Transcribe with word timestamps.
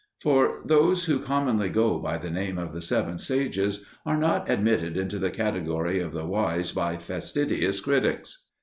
For 0.19 0.63
those 0.65 1.05
who 1.05 1.19
commonly 1.21 1.69
go 1.69 1.99
by 1.99 2.17
the 2.17 2.31
name 2.31 2.57
of 2.57 2.73
the 2.73 2.81
Seven 2.81 3.19
Sages 3.19 3.85
are 4.03 4.17
not 4.17 4.49
admitted 4.49 4.97
into 4.97 5.19
the 5.19 5.29
category 5.29 5.99
of 5.99 6.11
the 6.11 6.25
wise 6.25 6.71
by 6.71 6.97
fastidious 6.97 7.81
critics. 7.81 8.43